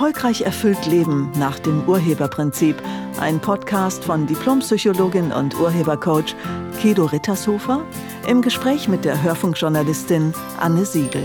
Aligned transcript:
Erfolgreich 0.00 0.40
erfüllt 0.40 0.86
Leben 0.86 1.30
nach 1.36 1.58
dem 1.58 1.86
Urheberprinzip. 1.86 2.74
Ein 3.20 3.38
Podcast 3.38 4.02
von 4.02 4.26
Diplompsychologin 4.26 5.30
und 5.30 5.54
Urhebercoach 5.60 6.34
Kedo 6.80 7.04
Rittershofer 7.04 7.84
im 8.26 8.40
Gespräch 8.40 8.88
mit 8.88 9.04
der 9.04 9.22
Hörfunkjournalistin 9.22 10.32
Anne 10.58 10.86
Siegel. 10.86 11.22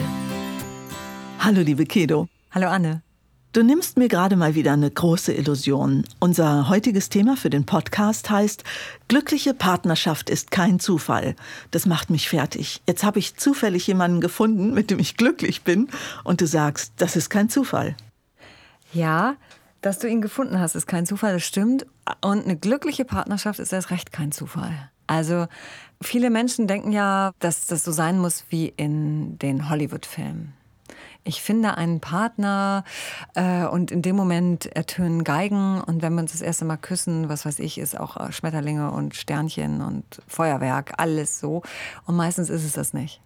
Hallo 1.39 1.61
liebe 1.61 1.85
Kedo. 1.85 2.27
Hallo 2.51 2.67
Anne. 2.67 3.01
Du 3.53 3.63
nimmst 3.63 3.95
mir 3.95 4.09
gerade 4.09 4.35
mal 4.35 4.55
wieder 4.55 4.73
eine 4.73 4.91
große 4.91 5.31
Illusion. 5.31 6.03
Unser 6.19 6.67
heutiges 6.67 7.07
Thema 7.07 7.37
für 7.37 7.49
den 7.49 7.65
Podcast 7.65 8.29
heißt 8.29 8.65
Glückliche 9.07 9.53
Partnerschaft 9.53 10.29
ist 10.29 10.51
kein 10.51 10.81
Zufall. 10.81 11.37
Das 11.71 11.85
macht 11.85 12.09
mich 12.09 12.27
fertig. 12.27 12.81
Jetzt 12.85 13.05
habe 13.05 13.19
ich 13.19 13.37
zufällig 13.37 13.87
jemanden 13.87 14.19
gefunden, 14.19 14.73
mit 14.73 14.91
dem 14.91 14.99
ich 14.99 15.15
glücklich 15.15 15.61
bin, 15.61 15.87
und 16.25 16.41
du 16.41 16.45
sagst, 16.45 16.91
das 16.97 17.15
ist 17.15 17.29
kein 17.29 17.47
Zufall. 17.47 17.95
Ja, 18.93 19.35
dass 19.81 19.99
du 19.99 20.07
ihn 20.07 20.21
gefunden 20.21 20.59
hast, 20.59 20.75
ist 20.75 20.87
kein 20.87 21.05
Zufall, 21.05 21.33
das 21.33 21.43
stimmt. 21.43 21.85
Und 22.21 22.45
eine 22.45 22.57
glückliche 22.57 23.05
Partnerschaft 23.05 23.59
ist 23.59 23.73
erst 23.73 23.91
recht 23.91 24.11
kein 24.11 24.31
Zufall. 24.31 24.89
Also 25.07 25.47
viele 26.01 26.29
Menschen 26.29 26.67
denken 26.67 26.91
ja, 26.91 27.31
dass 27.39 27.67
das 27.67 27.83
so 27.83 27.91
sein 27.91 28.17
muss 28.17 28.45
wie 28.49 28.73
in 28.77 29.37
den 29.37 29.69
Hollywood-Filmen 29.69 30.53
ich 31.25 31.41
finde 31.41 31.75
einen 31.77 31.99
Partner 31.99 32.83
äh, 33.33 33.65
und 33.65 33.91
in 33.91 34.01
dem 34.01 34.15
Moment 34.15 34.67
ertönen 34.67 35.23
Geigen 35.23 35.81
und 35.81 36.01
wenn 36.01 36.13
wir 36.13 36.21
uns 36.21 36.31
das 36.31 36.41
erste 36.41 36.65
Mal 36.65 36.77
küssen, 36.77 37.27
was 37.27 37.45
weiß 37.45 37.59
ich, 37.59 37.79
ist 37.79 37.99
auch 37.99 38.15
äh, 38.15 38.31
Schmetterlinge 38.31 38.91
und 38.91 39.15
Sternchen 39.15 39.81
und 39.81 40.21
Feuerwerk, 40.27 40.93
alles 40.97 41.39
so. 41.39 41.63
Und 42.05 42.15
meistens 42.15 42.49
ist 42.49 42.63
es 42.63 42.73
das 42.73 42.93
nicht. 42.93 43.21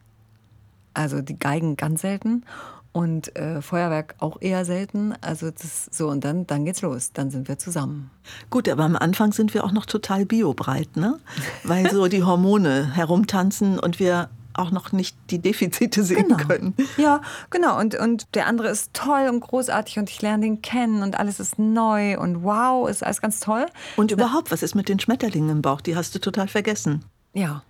Also 0.93 1.21
die 1.21 1.37
Geigen 1.37 1.75
ganz 1.75 2.01
selten 2.01 2.45
und 2.91 3.35
äh, 3.35 3.61
Feuerwerk 3.61 4.15
auch 4.19 4.37
eher 4.41 4.65
selten. 4.65 5.13
Also 5.21 5.51
das 5.51 5.89
so 5.91 6.09
und 6.09 6.23
dann 6.23 6.47
dann 6.47 6.65
geht's 6.65 6.81
los. 6.81 7.11
Dann 7.13 7.31
sind 7.31 7.47
wir 7.47 7.57
zusammen. 7.57 8.09
Gut, 8.49 8.67
aber 8.67 8.83
am 8.83 8.95
Anfang 8.95 9.31
sind 9.31 9.53
wir 9.53 9.63
auch 9.63 9.71
noch 9.71 9.85
total 9.85 10.25
biobreit, 10.25 10.95
ne? 10.97 11.19
Weil 11.63 11.89
so 11.91 12.07
die 12.07 12.23
Hormone 12.23 12.95
herumtanzen 12.95 13.79
und 13.79 13.99
wir 13.99 14.29
auch 14.53 14.71
noch 14.71 14.91
nicht 14.91 15.15
die 15.29 15.39
Defizite 15.39 16.03
sehen 16.03 16.27
genau. 16.27 16.37
können. 16.37 16.75
Ja, 16.97 17.21
genau. 17.49 17.79
Und, 17.79 17.95
und 17.95 18.35
der 18.35 18.47
andere 18.47 18.69
ist 18.69 18.93
toll 18.93 19.29
und 19.29 19.39
großartig 19.39 19.99
und 19.99 20.09
ich 20.09 20.21
lerne 20.21 20.43
den 20.43 20.61
kennen 20.61 21.01
und 21.01 21.17
alles 21.17 21.39
ist 21.39 21.57
neu 21.57 22.19
und 22.19 22.43
wow, 22.43 22.89
ist 22.89 23.03
alles 23.03 23.21
ganz 23.21 23.39
toll. 23.39 23.65
Und 23.95 24.11
überhaupt, 24.11 24.51
was 24.51 24.61
ist 24.61 24.75
mit 24.75 24.89
den 24.89 24.99
Schmetterlingen 24.99 25.49
im 25.49 25.61
Bauch? 25.61 25.81
Die 25.81 25.95
hast 25.95 26.13
du 26.13 26.19
total 26.19 26.47
vergessen. 26.47 27.05
Ja. 27.33 27.63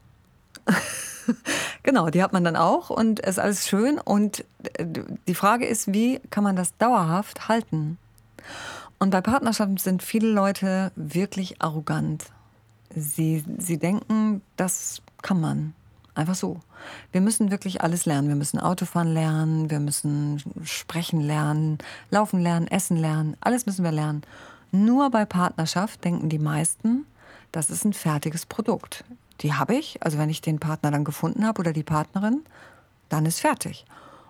genau, 1.84 2.10
die 2.10 2.24
hat 2.24 2.34
man 2.34 2.44
dann 2.44 2.56
auch 2.56 2.90
und 2.90 3.22
es 3.24 3.32
ist 3.32 3.40
alles 3.40 3.68
schön. 3.68 4.00
Und 4.00 4.46
äh, 4.74 4.86
die 5.28 5.36
Frage 5.36 5.66
ist, 5.66 5.94
wie 5.94 6.20
kann 6.30 6.44
man 6.44 6.56
das 6.56 6.76
dauerhaft 6.78 7.48
halten? 7.48 7.98
Und 9.00 9.12
bei 9.12 9.22
Partnerschaften 9.22 9.78
sind 9.78 10.04
viele 10.04 10.30
Leute 10.30 10.92
wirklich 10.96 11.62
arrogant. 11.62 12.26
Sie, 12.96 13.44
sie 13.58 13.78
denken, 13.78 14.42
das 14.58 15.02
kann 15.22 15.40
man. 15.40 15.74
Einfach 16.16 16.36
so. 16.36 16.60
Wir 17.12 17.22
müssen 17.22 17.52
wirklich 17.52 17.82
alles 17.82 18.06
lernen. 18.06 18.28
Wir 18.28 18.36
müssen 18.36 18.60
Autofahren 18.60 19.14
lernen, 19.14 19.70
wir 19.70 19.80
müssen 19.80 20.44
sprechen 20.64 21.22
lernen, 21.22 21.78
laufen 22.10 22.42
lernen, 22.42 22.68
essen 22.68 22.98
lernen. 22.98 23.38
Alles 23.40 23.66
müssen 23.66 23.86
wir 23.86 23.92
lernen. 23.92 24.24
Nur 24.72 25.10
bei 25.12 25.26
Partnerschaft 25.26 26.04
denken 26.04 26.30
die 26.30 26.40
meisten, 26.40 27.06
das 27.52 27.70
ist 27.70 27.86
ein 27.86 27.94
fertiges 27.94 28.46
Produkt. 28.46 29.04
Die 29.42 29.54
habe 29.54 29.76
ich, 29.76 30.04
also 30.04 30.18
wenn 30.18 30.30
ich 30.30 30.42
den 30.42 30.60
Partner 30.60 30.92
dann 30.92 31.04
gefunden 31.04 31.46
habe 31.46 31.60
oder 31.60 31.74
die 31.74 31.84
Partnerin, 31.84 32.42
dann 33.10 33.26
ist 33.26 33.40
fertig. 33.40 33.86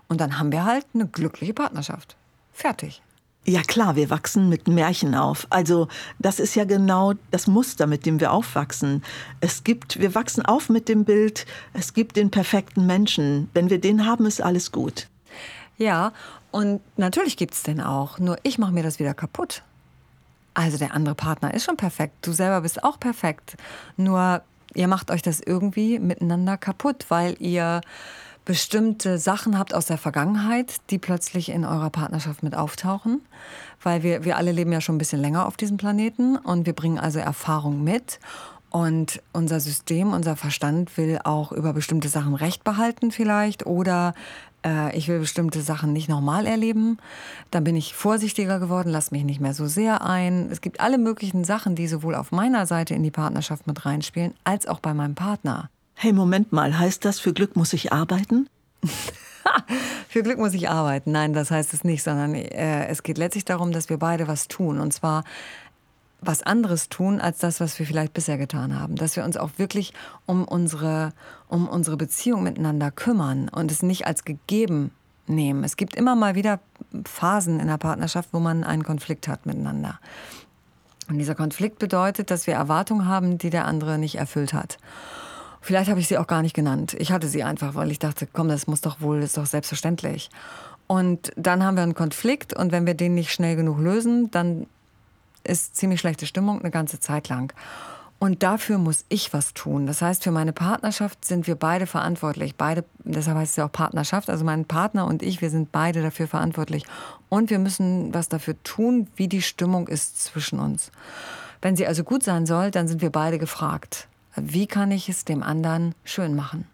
Und 0.08 0.20
dann 0.20 0.38
haben 0.38 0.52
wir 0.52 0.64
halt 0.64 0.86
eine 0.94 1.06
glückliche 1.06 1.54
Partnerschaft. 1.54 2.16
Fertig. 2.52 3.02
Ja 3.46 3.62
klar, 3.62 3.96
wir 3.96 4.10
wachsen 4.10 4.48
mit 4.48 4.68
Märchen 4.68 5.14
auf. 5.14 5.46
Also 5.48 5.88
das 6.18 6.40
ist 6.40 6.54
ja 6.54 6.64
genau 6.64 7.14
das 7.30 7.46
Muster, 7.46 7.86
mit 7.86 8.04
dem 8.04 8.20
wir 8.20 8.32
aufwachsen. 8.32 9.02
Es 9.40 9.64
gibt, 9.64 9.98
wir 9.98 10.14
wachsen 10.14 10.44
auf 10.44 10.68
mit 10.68 10.88
dem 10.88 11.04
Bild, 11.04 11.46
es 11.72 11.94
gibt 11.94 12.16
den 12.16 12.30
perfekten 12.30 12.86
Menschen. 12.86 13.48
Wenn 13.54 13.70
wir 13.70 13.80
den 13.80 14.06
haben, 14.06 14.26
ist 14.26 14.42
alles 14.42 14.72
gut. 14.72 15.08
Ja, 15.78 16.12
und 16.50 16.82
natürlich 16.98 17.38
gibt 17.38 17.54
es 17.54 17.62
den 17.62 17.80
auch. 17.80 18.18
Nur 18.18 18.36
ich 18.42 18.58
mache 18.58 18.72
mir 18.72 18.82
das 18.82 18.98
wieder 18.98 19.14
kaputt. 19.14 19.62
Also 20.52 20.76
der 20.76 20.92
andere 20.94 21.14
Partner 21.14 21.54
ist 21.54 21.64
schon 21.64 21.78
perfekt. 21.78 22.14
Du 22.22 22.32
selber 22.32 22.60
bist 22.60 22.84
auch 22.84 23.00
perfekt. 23.00 23.56
Nur 23.96 24.42
ihr 24.74 24.88
macht 24.88 25.10
euch 25.10 25.22
das 25.22 25.40
irgendwie 25.40 25.98
miteinander 25.98 26.56
kaputt, 26.56 27.06
weil 27.08 27.36
ihr 27.40 27.80
bestimmte 28.44 29.18
Sachen 29.18 29.58
habt 29.58 29.74
aus 29.74 29.86
der 29.86 29.98
Vergangenheit, 29.98 30.76
die 30.90 30.98
plötzlich 30.98 31.50
in 31.50 31.64
eurer 31.64 31.90
Partnerschaft 31.90 32.42
mit 32.42 32.54
auftauchen. 32.54 33.20
Weil 33.82 34.02
wir, 34.02 34.24
wir 34.24 34.36
alle 34.36 34.52
leben 34.52 34.72
ja 34.72 34.80
schon 34.80 34.96
ein 34.96 34.98
bisschen 34.98 35.20
länger 35.20 35.46
auf 35.46 35.56
diesem 35.56 35.76
Planeten 35.76 36.36
und 36.36 36.66
wir 36.66 36.72
bringen 36.72 36.98
also 36.98 37.18
Erfahrung 37.18 37.84
mit. 37.84 38.18
Und 38.70 39.20
unser 39.32 39.58
System, 39.58 40.12
unser 40.12 40.36
Verstand 40.36 40.96
will 40.96 41.18
auch 41.24 41.50
über 41.50 41.72
bestimmte 41.72 42.08
Sachen 42.08 42.34
Recht 42.34 42.62
behalten 42.62 43.10
vielleicht 43.10 43.66
oder 43.66 44.14
äh, 44.64 44.96
ich 44.96 45.08
will 45.08 45.20
bestimmte 45.20 45.60
Sachen 45.62 45.92
nicht 45.92 46.08
nochmal 46.08 46.46
erleben. 46.46 46.98
Dann 47.50 47.64
bin 47.64 47.76
ich 47.76 47.94
vorsichtiger 47.94 48.58
geworden, 48.60 48.90
lass 48.90 49.10
mich 49.10 49.24
nicht 49.24 49.40
mehr 49.40 49.54
so 49.54 49.66
sehr 49.66 50.04
ein. 50.04 50.48
Es 50.50 50.60
gibt 50.60 50.80
alle 50.80 50.98
möglichen 50.98 51.44
Sachen, 51.44 51.74
die 51.74 51.86
sowohl 51.86 52.14
auf 52.14 52.32
meiner 52.32 52.66
Seite 52.66 52.94
in 52.94 53.02
die 53.02 53.10
Partnerschaft 53.10 53.66
mit 53.66 53.84
reinspielen, 53.84 54.34
als 54.44 54.66
auch 54.66 54.80
bei 54.80 54.94
meinem 54.94 55.14
Partner. 55.14 55.70
Hey, 55.94 56.12
Moment 56.12 56.52
mal, 56.52 56.78
heißt 56.78 57.04
das, 57.04 57.20
für 57.20 57.32
Glück 57.32 57.56
muss 57.56 57.72
ich 57.72 57.92
arbeiten? 57.92 58.48
für 60.08 60.22
Glück 60.22 60.38
muss 60.38 60.54
ich 60.54 60.68
arbeiten. 60.68 61.12
Nein, 61.12 61.32
das 61.32 61.50
heißt 61.50 61.74
es 61.74 61.84
nicht, 61.84 62.02
sondern 62.02 62.34
äh, 62.34 62.86
es 62.86 63.02
geht 63.02 63.18
letztlich 63.18 63.44
darum, 63.44 63.72
dass 63.72 63.88
wir 63.88 63.98
beide 63.98 64.26
was 64.26 64.48
tun. 64.48 64.80
Und 64.80 64.92
zwar 64.92 65.24
was 66.20 66.42
anderes 66.42 66.88
tun, 66.88 67.20
als 67.20 67.38
das, 67.38 67.60
was 67.60 67.78
wir 67.78 67.86
vielleicht 67.86 68.12
bisher 68.12 68.38
getan 68.38 68.78
haben. 68.78 68.96
Dass 68.96 69.16
wir 69.16 69.24
uns 69.24 69.36
auch 69.36 69.50
wirklich 69.56 69.92
um 70.26 70.44
unsere, 70.44 71.12
um 71.48 71.68
unsere 71.68 71.96
Beziehung 71.96 72.42
miteinander 72.42 72.90
kümmern 72.90 73.48
und 73.48 73.70
es 73.70 73.82
nicht 73.82 74.06
als 74.06 74.24
gegeben 74.24 74.90
nehmen. 75.26 75.64
Es 75.64 75.76
gibt 75.76 75.94
immer 75.96 76.16
mal 76.16 76.34
wieder 76.34 76.60
Phasen 77.04 77.60
in 77.60 77.68
der 77.68 77.78
Partnerschaft, 77.78 78.30
wo 78.32 78.40
man 78.40 78.64
einen 78.64 78.84
Konflikt 78.84 79.28
hat 79.28 79.46
miteinander. 79.46 79.98
Und 81.08 81.18
dieser 81.18 81.34
Konflikt 81.34 81.78
bedeutet, 81.78 82.30
dass 82.30 82.46
wir 82.46 82.54
Erwartungen 82.54 83.06
haben, 83.06 83.38
die 83.38 83.50
der 83.50 83.64
andere 83.64 83.98
nicht 83.98 84.16
erfüllt 84.16 84.52
hat. 84.52 84.78
Vielleicht 85.60 85.90
habe 85.90 86.00
ich 86.00 86.08
sie 86.08 86.18
auch 86.18 86.26
gar 86.26 86.42
nicht 86.42 86.54
genannt. 86.54 86.94
Ich 86.98 87.12
hatte 87.12 87.28
sie 87.28 87.42
einfach, 87.42 87.74
weil 87.74 87.90
ich 87.90 87.98
dachte, 87.98 88.26
komm, 88.30 88.48
das 88.48 88.66
muss 88.66 88.80
doch 88.80 89.00
wohl, 89.00 89.20
das 89.20 89.30
ist 89.30 89.36
doch 89.36 89.46
selbstverständlich. 89.46 90.30
Und 90.86 91.32
dann 91.36 91.62
haben 91.62 91.76
wir 91.76 91.82
einen 91.82 91.94
Konflikt 91.94 92.56
und 92.56 92.72
wenn 92.72 92.86
wir 92.86 92.94
den 92.94 93.14
nicht 93.14 93.32
schnell 93.32 93.56
genug 93.56 93.78
lösen, 93.78 94.30
dann 94.30 94.66
ist 95.44 95.76
ziemlich 95.76 96.00
schlechte 96.00 96.26
Stimmung 96.26 96.60
eine 96.60 96.70
ganze 96.70 97.00
Zeit 97.00 97.28
lang. 97.28 97.52
Und 98.20 98.42
dafür 98.42 98.76
muss 98.76 99.06
ich 99.08 99.32
was 99.32 99.54
tun. 99.54 99.86
Das 99.86 100.02
heißt, 100.02 100.24
für 100.24 100.30
meine 100.30 100.52
Partnerschaft 100.52 101.24
sind 101.24 101.46
wir 101.46 101.54
beide 101.54 101.86
verantwortlich. 101.86 102.54
Beide, 102.54 102.84
deshalb 102.98 103.38
heißt 103.38 103.52
es 103.52 103.56
ja 103.56 103.64
auch 103.64 103.72
Partnerschaft. 103.72 104.28
Also 104.28 104.44
mein 104.44 104.66
Partner 104.66 105.06
und 105.06 105.22
ich, 105.22 105.40
wir 105.40 105.48
sind 105.48 105.72
beide 105.72 106.02
dafür 106.02 106.28
verantwortlich. 106.28 106.84
Und 107.30 107.48
wir 107.48 107.58
müssen 107.58 108.12
was 108.12 108.28
dafür 108.28 108.62
tun, 108.62 109.08
wie 109.16 109.26
die 109.26 109.40
Stimmung 109.40 109.88
ist 109.88 110.22
zwischen 110.22 110.60
uns. 110.60 110.92
Wenn 111.62 111.76
sie 111.76 111.86
also 111.86 112.04
gut 112.04 112.22
sein 112.22 112.44
soll, 112.44 112.70
dann 112.70 112.88
sind 112.88 113.00
wir 113.00 113.10
beide 113.10 113.38
gefragt. 113.38 114.06
Wie 114.36 114.66
kann 114.66 114.90
ich 114.90 115.08
es 115.08 115.24
dem 115.24 115.42
anderen 115.42 115.94
schön 116.04 116.36
machen? 116.36 116.66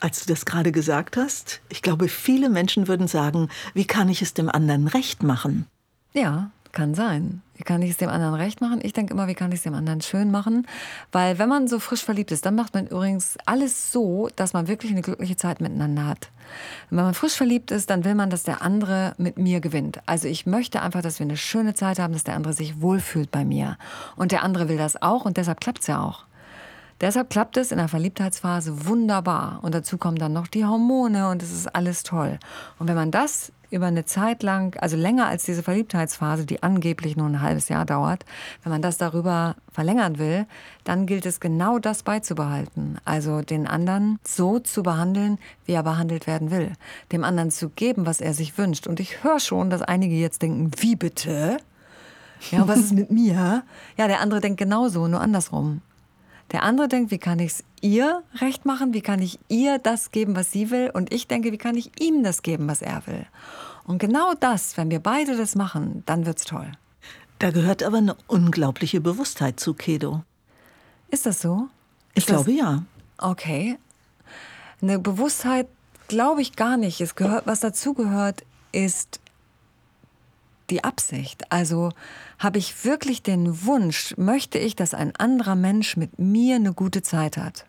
Als 0.00 0.24
du 0.24 0.32
das 0.32 0.46
gerade 0.46 0.72
gesagt 0.72 1.18
hast, 1.18 1.60
ich 1.68 1.82
glaube, 1.82 2.08
viele 2.08 2.48
Menschen 2.48 2.88
würden 2.88 3.08
sagen, 3.08 3.50
wie 3.74 3.84
kann 3.84 4.08
ich 4.08 4.22
es 4.22 4.32
dem 4.32 4.48
anderen 4.48 4.88
recht 4.88 5.22
machen? 5.22 5.66
Ja, 6.14 6.50
kann 6.72 6.94
sein. 6.94 7.42
Wie 7.54 7.62
kann 7.62 7.82
ich 7.82 7.90
es 7.90 7.96
dem 7.98 8.08
anderen 8.08 8.34
recht 8.34 8.60
machen? 8.60 8.80
Ich 8.82 8.92
denke 8.92 9.12
immer, 9.12 9.28
wie 9.28 9.34
kann 9.34 9.52
ich 9.52 9.58
es 9.58 9.62
dem 9.64 9.74
anderen 9.74 10.00
schön 10.00 10.30
machen? 10.30 10.66
Weil 11.12 11.38
wenn 11.38 11.48
man 11.48 11.68
so 11.68 11.78
frisch 11.78 12.02
verliebt 12.02 12.32
ist, 12.32 12.46
dann 12.46 12.54
macht 12.54 12.74
man 12.74 12.86
übrigens 12.86 13.36
alles 13.44 13.92
so, 13.92 14.28
dass 14.36 14.52
man 14.52 14.66
wirklich 14.66 14.92
eine 14.92 15.02
glückliche 15.02 15.36
Zeit 15.36 15.60
miteinander 15.60 16.06
hat. 16.06 16.30
wenn 16.88 17.04
man 17.04 17.14
frisch 17.14 17.34
verliebt 17.34 17.70
ist, 17.70 17.90
dann 17.90 18.04
will 18.04 18.14
man, 18.14 18.30
dass 18.30 18.42
der 18.42 18.62
andere 18.62 19.14
mit 19.18 19.36
mir 19.36 19.60
gewinnt. 19.60 20.00
Also 20.06 20.26
ich 20.28 20.46
möchte 20.46 20.82
einfach, 20.82 21.02
dass 21.02 21.18
wir 21.18 21.24
eine 21.24 21.36
schöne 21.36 21.74
Zeit 21.74 21.98
haben, 21.98 22.12
dass 22.12 22.24
der 22.24 22.34
andere 22.34 22.54
sich 22.54 22.80
wohlfühlt 22.80 23.30
bei 23.30 23.44
mir. 23.44 23.76
Und 24.16 24.32
der 24.32 24.42
andere 24.42 24.68
will 24.68 24.78
das 24.78 25.00
auch 25.00 25.24
und 25.24 25.36
deshalb 25.36 25.60
klappt 25.60 25.80
es 25.80 25.86
ja 25.86 26.02
auch. 26.02 26.24
Deshalb 27.00 27.30
klappt 27.30 27.56
es 27.56 27.72
in 27.72 27.78
der 27.78 27.88
Verliebtheitsphase 27.88 28.86
wunderbar. 28.86 29.60
Und 29.62 29.74
dazu 29.74 29.96
kommen 29.96 30.18
dann 30.18 30.34
noch 30.34 30.46
die 30.46 30.66
Hormone 30.66 31.30
und 31.30 31.42
es 31.42 31.50
ist 31.50 31.74
alles 31.74 32.02
toll. 32.02 32.38
Und 32.78 32.88
wenn 32.88 32.94
man 32.94 33.10
das 33.10 33.52
über 33.70 33.86
eine 33.86 34.04
Zeit 34.04 34.42
lang, 34.42 34.76
also 34.80 34.96
länger 34.96 35.26
als 35.26 35.44
diese 35.44 35.62
Verliebtheitsphase, 35.62 36.44
die 36.44 36.62
angeblich 36.62 37.16
nur 37.16 37.26
ein 37.26 37.40
halbes 37.40 37.68
Jahr 37.68 37.84
dauert, 37.84 38.24
wenn 38.62 38.72
man 38.72 38.82
das 38.82 38.98
darüber 38.98 39.56
verlängern 39.72 40.18
will, 40.18 40.46
dann 40.84 41.06
gilt 41.06 41.26
es 41.26 41.40
genau 41.40 41.78
das 41.78 42.02
beizubehalten. 42.02 42.98
Also 43.04 43.42
den 43.42 43.66
anderen 43.66 44.18
so 44.26 44.58
zu 44.58 44.82
behandeln, 44.82 45.38
wie 45.64 45.72
er 45.72 45.82
behandelt 45.82 46.26
werden 46.26 46.50
will. 46.50 46.72
Dem 47.12 47.24
anderen 47.24 47.50
zu 47.50 47.68
geben, 47.70 48.06
was 48.06 48.20
er 48.20 48.34
sich 48.34 48.58
wünscht. 48.58 48.86
Und 48.86 49.00
ich 49.00 49.22
höre 49.22 49.40
schon, 49.40 49.70
dass 49.70 49.82
einige 49.82 50.14
jetzt 50.14 50.42
denken, 50.42 50.70
wie 50.78 50.96
bitte? 50.96 51.58
Ja, 52.50 52.66
was 52.66 52.78
ist 52.78 52.92
mit 52.92 53.10
mir? 53.10 53.64
Ja, 53.96 54.06
der 54.08 54.20
andere 54.20 54.40
denkt 54.40 54.58
genauso, 54.58 55.06
nur 55.08 55.20
andersrum. 55.20 55.82
Der 56.52 56.62
andere 56.64 56.88
denkt, 56.88 57.10
wie 57.10 57.18
kann 57.18 57.38
ich 57.38 57.52
es 57.52 57.64
ihr 57.80 58.22
recht 58.40 58.64
machen? 58.66 58.92
Wie 58.92 59.00
kann 59.02 59.20
ich 59.22 59.38
ihr 59.48 59.78
das 59.78 60.10
geben, 60.10 60.34
was 60.34 60.50
sie 60.50 60.70
will? 60.70 60.90
Und 60.92 61.12
ich 61.12 61.28
denke, 61.28 61.52
wie 61.52 61.58
kann 61.58 61.76
ich 61.76 61.90
ihm 62.00 62.22
das 62.24 62.42
geben, 62.42 62.68
was 62.68 62.82
er 62.82 63.06
will? 63.06 63.26
Und 63.84 63.98
genau 63.98 64.34
das, 64.38 64.76
wenn 64.76 64.90
wir 64.90 65.00
beide 65.00 65.36
das 65.36 65.54
machen, 65.54 66.02
dann 66.06 66.26
wird's 66.26 66.44
toll. 66.44 66.72
Da 67.38 67.50
gehört 67.50 67.82
aber 67.82 67.98
eine 67.98 68.16
unglaubliche 68.26 69.00
Bewusstheit 69.00 69.60
zu 69.60 69.74
Kedo. 69.74 70.22
Ist 71.08 71.26
das 71.26 71.40
so? 71.40 71.68
Ich 72.14 72.18
Ist 72.24 72.30
das- 72.30 72.44
glaube 72.44 72.52
ja. 72.58 72.82
Okay. 73.18 73.78
Eine 74.82 74.98
Bewusstheit 74.98 75.68
glaube 76.08 76.42
ich 76.42 76.56
gar 76.56 76.76
nicht. 76.76 77.00
Es 77.00 77.14
gehört, 77.14 77.46
was 77.46 77.60
dazu 77.60 77.94
gehört, 77.94 78.44
ist 78.72 79.19
die 80.70 80.84
Absicht. 80.84 81.50
Also 81.52 81.90
habe 82.38 82.58
ich 82.58 82.84
wirklich 82.84 83.22
den 83.22 83.64
Wunsch, 83.64 84.14
möchte 84.16 84.58
ich, 84.58 84.76
dass 84.76 84.94
ein 84.94 85.14
anderer 85.16 85.54
Mensch 85.56 85.96
mit 85.96 86.18
mir 86.18 86.56
eine 86.56 86.72
gute 86.72 87.02
Zeit 87.02 87.36
hat? 87.36 87.64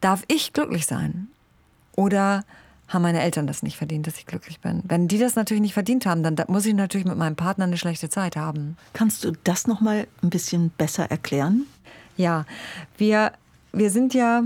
Darf 0.00 0.22
ich 0.28 0.52
glücklich 0.52 0.86
sein? 0.86 1.28
Oder 1.96 2.44
haben 2.88 3.02
meine 3.02 3.20
Eltern 3.20 3.46
das 3.46 3.62
nicht 3.62 3.76
verdient, 3.76 4.06
dass 4.06 4.16
ich 4.16 4.24
glücklich 4.26 4.60
bin? 4.60 4.82
Wenn 4.84 5.08
die 5.08 5.18
das 5.18 5.34
natürlich 5.34 5.60
nicht 5.60 5.74
verdient 5.74 6.06
haben, 6.06 6.22
dann 6.22 6.36
da- 6.36 6.44
muss 6.48 6.64
ich 6.64 6.74
natürlich 6.74 7.06
mit 7.06 7.18
meinem 7.18 7.36
Partner 7.36 7.64
eine 7.64 7.76
schlechte 7.76 8.08
Zeit 8.08 8.36
haben. 8.36 8.76
Kannst 8.92 9.24
du 9.24 9.32
das 9.44 9.66
noch 9.66 9.80
mal 9.80 10.06
ein 10.22 10.30
bisschen 10.30 10.70
besser 10.70 11.10
erklären? 11.10 11.66
Ja, 12.16 12.46
wir, 12.96 13.32
wir 13.72 13.90
sind 13.90 14.14
ja, 14.14 14.42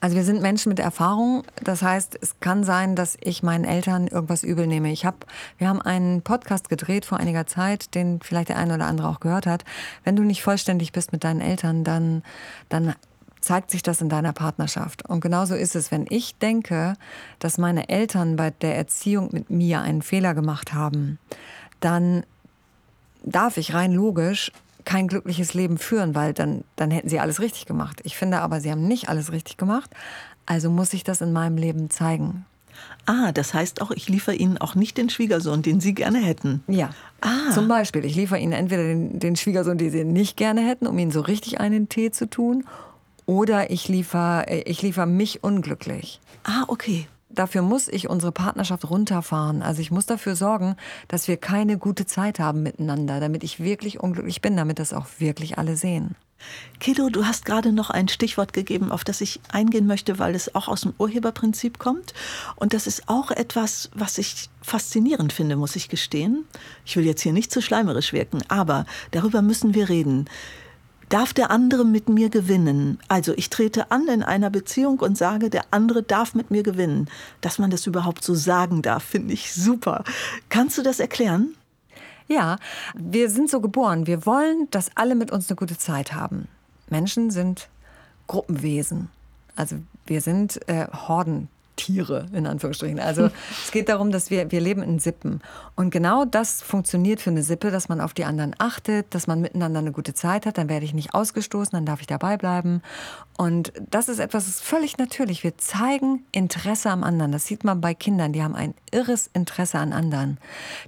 also 0.00 0.16
wir 0.16 0.24
sind 0.24 0.42
Menschen 0.42 0.68
mit 0.68 0.78
Erfahrung. 0.78 1.42
Das 1.62 1.82
heißt, 1.82 2.18
es 2.20 2.38
kann 2.40 2.62
sein, 2.62 2.94
dass 2.94 3.16
ich 3.20 3.42
meinen 3.42 3.64
Eltern 3.64 4.06
irgendwas 4.06 4.44
übel 4.44 4.66
nehme. 4.66 4.92
Ich 4.92 5.04
hab, 5.04 5.26
wir 5.58 5.68
haben 5.68 5.82
einen 5.82 6.22
Podcast 6.22 6.68
gedreht 6.68 7.04
vor 7.04 7.18
einiger 7.18 7.46
Zeit, 7.46 7.94
den 7.94 8.20
vielleicht 8.22 8.50
der 8.50 8.58
eine 8.58 8.74
oder 8.74 8.86
andere 8.86 9.08
auch 9.08 9.20
gehört 9.20 9.46
hat. 9.46 9.64
Wenn 10.04 10.14
du 10.14 10.22
nicht 10.22 10.42
vollständig 10.42 10.92
bist 10.92 11.12
mit 11.12 11.24
deinen 11.24 11.40
Eltern, 11.40 11.82
dann, 11.82 12.22
dann 12.68 12.94
zeigt 13.40 13.70
sich 13.70 13.82
das 13.82 14.00
in 14.00 14.08
deiner 14.08 14.32
Partnerschaft. 14.32 15.08
Und 15.08 15.20
genauso 15.20 15.54
ist 15.54 15.74
es, 15.74 15.90
wenn 15.90 16.06
ich 16.08 16.36
denke, 16.36 16.94
dass 17.40 17.58
meine 17.58 17.88
Eltern 17.88 18.36
bei 18.36 18.50
der 18.50 18.76
Erziehung 18.76 19.30
mit 19.32 19.50
mir 19.50 19.80
einen 19.80 20.02
Fehler 20.02 20.34
gemacht 20.34 20.74
haben, 20.74 21.18
dann 21.80 22.24
darf 23.24 23.56
ich 23.56 23.74
rein 23.74 23.92
logisch 23.92 24.52
kein 24.88 25.06
glückliches 25.06 25.52
Leben 25.52 25.76
führen, 25.76 26.14
weil 26.14 26.32
dann, 26.32 26.64
dann 26.76 26.90
hätten 26.90 27.10
sie 27.10 27.20
alles 27.20 27.40
richtig 27.40 27.66
gemacht. 27.66 28.00
Ich 28.04 28.16
finde 28.16 28.40
aber, 28.40 28.62
sie 28.62 28.70
haben 28.70 28.88
nicht 28.88 29.10
alles 29.10 29.32
richtig 29.32 29.58
gemacht. 29.58 29.90
Also 30.46 30.70
muss 30.70 30.94
ich 30.94 31.04
das 31.04 31.20
in 31.20 31.34
meinem 31.34 31.58
Leben 31.58 31.90
zeigen. 31.90 32.46
Ah, 33.04 33.32
das 33.32 33.52
heißt 33.52 33.82
auch, 33.82 33.90
ich 33.90 34.08
liefere 34.08 34.34
Ihnen 34.34 34.56
auch 34.56 34.74
nicht 34.74 34.96
den 34.96 35.10
Schwiegersohn, 35.10 35.60
den 35.60 35.80
Sie 35.80 35.92
gerne 35.92 36.20
hätten. 36.20 36.62
Ja. 36.68 36.88
Ah. 37.20 37.50
Zum 37.52 37.68
Beispiel, 37.68 38.02
ich 38.06 38.16
liefere 38.16 38.38
ihnen 38.38 38.52
entweder 38.52 38.84
den, 38.84 39.18
den 39.18 39.36
Schwiegersohn, 39.36 39.76
den 39.76 39.90
sie 39.90 40.04
nicht 40.04 40.38
gerne 40.38 40.62
hätten, 40.62 40.86
um 40.86 40.98
ihnen 40.98 41.10
so 41.10 41.20
richtig 41.20 41.60
einen 41.60 41.90
Tee 41.90 42.10
zu 42.10 42.30
tun, 42.30 42.64
oder 43.26 43.70
ich 43.70 43.88
liefere 43.88 44.46
ich 44.64 44.80
liefer 44.80 45.04
mich 45.04 45.44
unglücklich. 45.44 46.18
Ah, 46.44 46.64
okay. 46.68 47.08
Dafür 47.38 47.62
muss 47.62 47.86
ich 47.86 48.08
unsere 48.08 48.32
Partnerschaft 48.32 48.90
runterfahren. 48.90 49.62
Also 49.62 49.80
ich 49.80 49.92
muss 49.92 50.06
dafür 50.06 50.34
sorgen, 50.34 50.74
dass 51.06 51.28
wir 51.28 51.36
keine 51.36 51.78
gute 51.78 52.04
Zeit 52.04 52.40
haben 52.40 52.64
miteinander, 52.64 53.20
damit 53.20 53.44
ich 53.44 53.60
wirklich 53.60 54.00
unglücklich 54.00 54.42
bin, 54.42 54.56
damit 54.56 54.80
das 54.80 54.92
auch 54.92 55.06
wirklich 55.18 55.56
alle 55.56 55.76
sehen. 55.76 56.16
Kedo, 56.80 57.10
du 57.10 57.26
hast 57.26 57.44
gerade 57.44 57.70
noch 57.70 57.90
ein 57.90 58.08
Stichwort 58.08 58.52
gegeben, 58.52 58.90
auf 58.90 59.04
das 59.04 59.20
ich 59.20 59.38
eingehen 59.52 59.86
möchte, 59.86 60.18
weil 60.18 60.34
es 60.34 60.56
auch 60.56 60.66
aus 60.66 60.80
dem 60.80 60.94
Urheberprinzip 60.98 61.78
kommt. 61.78 62.12
Und 62.56 62.74
das 62.74 62.88
ist 62.88 63.08
auch 63.08 63.30
etwas, 63.30 63.88
was 63.94 64.18
ich 64.18 64.48
faszinierend 64.60 65.32
finde, 65.32 65.54
muss 65.54 65.76
ich 65.76 65.88
gestehen. 65.88 66.44
Ich 66.84 66.96
will 66.96 67.06
jetzt 67.06 67.22
hier 67.22 67.32
nicht 67.32 67.52
zu 67.52 67.62
schleimerisch 67.62 68.12
wirken, 68.12 68.42
aber 68.48 68.84
darüber 69.12 69.42
müssen 69.42 69.74
wir 69.74 69.88
reden. 69.88 70.28
Darf 71.08 71.32
der 71.32 71.50
andere 71.50 71.84
mit 71.84 72.08
mir 72.08 72.28
gewinnen? 72.28 72.98
Also 73.08 73.32
ich 73.36 73.48
trete 73.48 73.90
an 73.90 74.08
in 74.08 74.22
einer 74.22 74.50
Beziehung 74.50 75.00
und 75.00 75.16
sage, 75.16 75.48
der 75.48 75.64
andere 75.70 76.02
darf 76.02 76.34
mit 76.34 76.50
mir 76.50 76.62
gewinnen. 76.62 77.08
Dass 77.40 77.58
man 77.58 77.70
das 77.70 77.86
überhaupt 77.86 78.22
so 78.22 78.34
sagen 78.34 78.82
darf, 78.82 79.04
finde 79.04 79.32
ich 79.32 79.54
super. 79.54 80.04
Kannst 80.50 80.76
du 80.76 80.82
das 80.82 81.00
erklären? 81.00 81.54
Ja, 82.26 82.56
wir 82.94 83.30
sind 83.30 83.48
so 83.48 83.60
geboren. 83.60 84.06
Wir 84.06 84.26
wollen, 84.26 84.68
dass 84.70 84.90
alle 84.96 85.14
mit 85.14 85.30
uns 85.30 85.48
eine 85.48 85.56
gute 85.56 85.78
Zeit 85.78 86.12
haben. 86.12 86.46
Menschen 86.90 87.30
sind 87.30 87.68
Gruppenwesen. 88.26 89.08
Also 89.56 89.76
wir 90.06 90.20
sind 90.20 90.60
äh, 90.68 90.86
Hordentiere, 91.78 92.26
in 92.32 92.46
Anführungsstrichen. 92.46 93.00
Also 93.00 93.30
es 93.64 93.70
geht 93.70 93.88
darum, 93.88 94.10
dass 94.10 94.30
wir, 94.30 94.50
wir 94.50 94.60
leben 94.60 94.82
in 94.82 94.98
Sippen. 94.98 95.40
Und 95.76 95.90
genau 95.90 96.24
das 96.24 96.62
funktioniert 96.62 97.20
für 97.20 97.30
eine 97.30 97.42
Sippe, 97.42 97.70
dass 97.70 97.88
man 97.88 98.00
auf 98.00 98.14
die 98.14 98.24
anderen 98.24 98.54
achtet, 98.58 99.14
dass 99.14 99.26
man 99.26 99.40
miteinander 99.40 99.78
eine 99.78 99.92
gute 99.92 100.14
Zeit 100.14 100.46
hat. 100.46 100.58
Dann 100.58 100.68
werde 100.68 100.84
ich 100.84 100.94
nicht 100.94 101.14
ausgestoßen, 101.14 101.72
dann 101.72 101.86
darf 101.86 102.00
ich 102.00 102.06
dabei 102.06 102.36
bleiben. 102.36 102.82
Und 103.36 103.72
das 103.88 104.08
ist 104.08 104.18
etwas, 104.18 104.46
das 104.46 104.56
ist 104.56 104.64
völlig 104.64 104.98
natürlich. 104.98 105.44
Wir 105.44 105.56
zeigen 105.58 106.24
Interesse 106.32 106.90
am 106.90 107.04
anderen. 107.04 107.30
Das 107.30 107.46
sieht 107.46 107.62
man 107.62 107.80
bei 107.80 107.94
Kindern. 107.94 108.32
Die 108.32 108.42
haben 108.42 108.56
ein 108.56 108.74
irres 108.90 109.30
Interesse 109.32 109.78
an 109.78 109.92
anderen. 109.92 110.38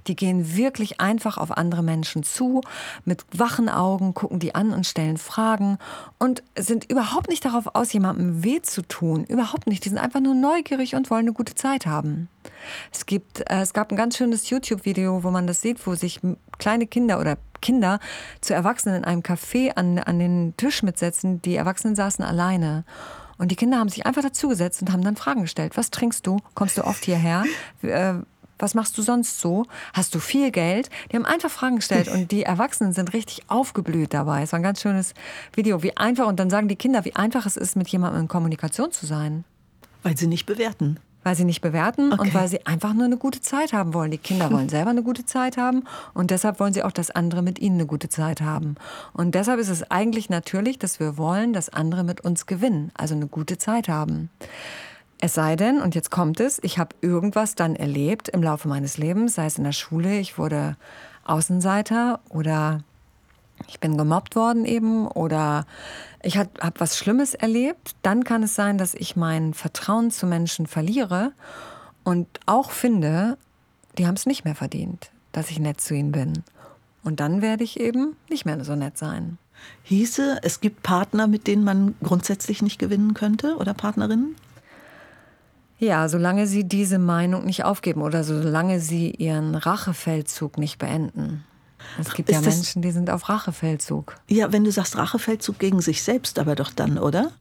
Die 0.07 0.15
gehen 0.17 0.57
wirklich 0.57 0.99
einfach 0.99 1.37
auf 1.37 1.57
andere 1.57 1.83
Menschen 1.83 2.23
zu, 2.23 2.61
mit 3.05 3.23
wachen 3.31 3.69
Augen, 3.69 4.13
gucken 4.13 4.39
die 4.39 4.53
an 4.53 4.71
und 4.71 4.85
stellen 4.85 5.17
Fragen 5.17 5.77
und 6.19 6.43
sind 6.57 6.91
überhaupt 6.91 7.29
nicht 7.29 7.45
darauf 7.45 7.75
aus, 7.75 7.93
jemandem 7.93 8.43
weh 8.43 8.61
zu 8.61 8.81
tun. 8.81 9.23
Überhaupt 9.23 9.67
nicht. 9.67 9.85
Die 9.85 9.89
sind 9.89 9.97
einfach 9.97 10.19
nur 10.19 10.35
neugierig 10.35 10.80
und 10.95 11.09
wollen 11.09 11.21
eine 11.21 11.33
gute 11.33 11.55
Zeit 11.55 11.85
haben. 11.85 12.29
Es, 12.91 13.05
gibt, 13.05 13.39
äh, 13.49 13.61
es 13.61 13.73
gab 13.73 13.91
ein 13.91 13.97
ganz 13.97 14.17
schönes 14.17 14.49
YouTube-Video, 14.49 15.23
wo 15.23 15.31
man 15.31 15.47
das 15.47 15.61
sieht, 15.61 15.85
wo 15.85 15.95
sich 15.95 16.19
kleine 16.57 16.87
Kinder 16.87 17.19
oder 17.19 17.37
Kinder 17.61 17.99
zu 18.41 18.53
Erwachsenen 18.53 18.97
in 18.97 19.05
einem 19.05 19.21
Café 19.21 19.71
an, 19.75 19.99
an 19.99 20.19
den 20.19 20.53
Tisch 20.57 20.83
mitsetzen. 20.83 21.41
Die 21.41 21.55
Erwachsenen 21.55 21.95
saßen 21.95 22.25
alleine. 22.25 22.83
Und 23.37 23.49
die 23.49 23.55
Kinder 23.55 23.79
haben 23.79 23.89
sich 23.89 24.05
einfach 24.05 24.21
dazugesetzt 24.21 24.81
und 24.81 24.91
haben 24.91 25.03
dann 25.03 25.15
Fragen 25.15 25.41
gestellt. 25.41 25.77
Was 25.77 25.89
trinkst 25.89 26.27
du? 26.27 26.37
Kommst 26.53 26.77
du 26.77 26.83
oft 26.83 27.05
hierher? 27.05 27.43
Äh, 27.81 28.15
was 28.61 28.75
machst 28.75 28.95
du 28.97 29.01
sonst 29.01 29.39
so? 29.39 29.65
Hast 29.93 30.13
du 30.13 30.19
viel 30.19 30.51
Geld? 30.51 30.89
Die 31.11 31.15
haben 31.15 31.25
einfach 31.25 31.49
Fragen 31.49 31.77
gestellt 31.77 32.07
und 32.07 32.31
die 32.31 32.43
Erwachsenen 32.43 32.93
sind 32.93 33.13
richtig 33.13 33.41
aufgeblüht 33.47 34.13
dabei. 34.13 34.43
Es 34.43 34.51
war 34.51 34.59
ein 34.59 34.63
ganz 34.63 34.81
schönes 34.81 35.15
Video, 35.53 35.81
wie 35.81 35.97
einfach, 35.97 36.27
und 36.27 36.39
dann 36.39 36.51
sagen 36.51 36.67
die 36.67 36.75
Kinder, 36.75 37.03
wie 37.03 37.15
einfach 37.15 37.47
es 37.47 37.57
ist, 37.57 37.75
mit 37.75 37.87
jemandem 37.87 38.21
in 38.21 38.27
Kommunikation 38.27 38.91
zu 38.91 39.07
sein. 39.07 39.43
Weil 40.03 40.17
sie 40.17 40.27
nicht 40.27 40.45
bewerten. 40.45 40.99
Weil 41.23 41.35
sie 41.35 41.45
nicht 41.45 41.61
bewerten 41.61 42.11
Okay. 42.13 42.21
und 42.21 42.33
weil 42.33 42.47
sie 42.47 42.65
einfach 42.65 42.93
nur 42.93 43.05
eine 43.05 43.17
gute 43.17 43.41
Zeit 43.41 43.73
haben 43.73 43.93
wollen. 43.93 44.09
Die 44.09 44.17
Kinder 44.17 44.51
wollen 44.51 44.69
selber 44.77 44.89
eine 44.89 45.03
gute 45.03 45.23
Zeit 45.25 45.55
haben 45.57 45.83
und 46.15 46.31
deshalb 46.31 46.59
wollen 46.59 46.73
sie 46.73 46.81
auch, 46.83 46.91
dass 46.91 47.11
andere 47.11 47.43
mit 47.43 47.59
ihnen 47.59 47.75
eine 47.75 47.85
gute 47.85 48.09
Zeit 48.09 48.41
haben. 48.41 48.75
Und 49.13 49.35
deshalb 49.35 49.59
ist 49.59 49.69
es 49.69 49.89
eigentlich 49.91 50.29
natürlich, 50.29 50.79
dass 50.79 50.99
wir 50.99 51.17
wollen, 51.17 51.53
dass 51.53 51.69
andere 51.69 52.03
mit 52.03 52.21
uns 52.21 52.47
gewinnen, 52.47 52.91
also 52.95 53.13
eine 53.13 53.27
gute 53.27 53.59
Zeit 53.59 53.87
haben. 53.87 54.29
Es 55.19 55.35
sei 55.35 55.55
denn, 55.55 55.79
und 55.79 55.93
jetzt 55.93 56.09
kommt 56.09 56.39
es, 56.39 56.57
ich 56.63 56.79
habe 56.79 56.95
irgendwas 57.01 57.53
dann 57.53 57.75
erlebt 57.75 58.27
im 58.29 58.41
Laufe 58.41 58.67
meines 58.67 58.97
Lebens, 58.97 59.35
sei 59.35 59.45
es 59.45 59.59
in 59.59 59.63
der 59.63 59.71
Schule, 59.73 60.17
ich 60.17 60.39
wurde 60.39 60.75
Außenseiter 61.25 62.19
oder 62.29 62.79
ich 63.67 63.79
bin 63.79 63.97
gemobbt 63.97 64.35
worden 64.35 64.65
eben 64.65 65.07
oder 65.07 65.65
ich 66.23 66.37
habe 66.37 66.49
hab 66.59 66.79
was 66.79 66.97
Schlimmes 66.97 67.33
erlebt, 67.33 67.95
dann 68.01 68.23
kann 68.23 68.43
es 68.43 68.55
sein, 68.55 68.77
dass 68.77 68.93
ich 68.93 69.15
mein 69.15 69.53
Vertrauen 69.53 70.11
zu 70.11 70.27
Menschen 70.27 70.67
verliere 70.67 71.33
und 72.03 72.27
auch 72.45 72.71
finde, 72.71 73.37
die 73.97 74.07
haben 74.07 74.15
es 74.15 74.25
nicht 74.25 74.45
mehr 74.45 74.55
verdient, 74.55 75.11
dass 75.31 75.49
ich 75.49 75.59
nett 75.59 75.81
zu 75.81 75.93
ihnen 75.93 76.11
bin. 76.11 76.43
Und 77.03 77.19
dann 77.19 77.41
werde 77.41 77.63
ich 77.63 77.79
eben 77.79 78.15
nicht 78.29 78.45
mehr 78.45 78.63
so 78.63 78.75
nett 78.75 78.97
sein. 78.97 79.37
Hieße, 79.83 80.39
es 80.43 80.59
gibt 80.61 80.83
Partner, 80.83 81.27
mit 81.27 81.47
denen 81.47 81.63
man 81.63 81.95
grundsätzlich 82.03 82.61
nicht 82.61 82.79
gewinnen 82.79 83.13
könnte 83.13 83.57
oder 83.57 83.73
Partnerinnen? 83.73 84.35
Ja, 85.77 86.07
solange 86.09 86.45
sie 86.45 86.63
diese 86.63 86.99
Meinung 86.99 87.45
nicht 87.45 87.65
aufgeben 87.65 88.03
oder 88.03 88.23
solange 88.23 88.79
sie 88.79 89.11
ihren 89.11 89.55
Rachefeldzug 89.55 90.57
nicht 90.57 90.77
beenden. 90.77 91.43
Es 91.99 92.13
gibt 92.13 92.29
ja 92.29 92.41
das- 92.41 92.55
Menschen, 92.55 92.81
die 92.81 92.91
sind 92.91 93.09
auf 93.09 93.29
Rachefeldzug. 93.29 94.15
Ja, 94.29 94.51
wenn 94.51 94.63
du 94.63 94.71
sagst 94.71 94.95
Rachefeldzug 94.97 95.59
gegen 95.59 95.81
sich 95.81 96.03
selbst, 96.03 96.39
aber 96.39 96.55
doch 96.55 96.71
dann, 96.71 96.97
oder? 96.97 97.31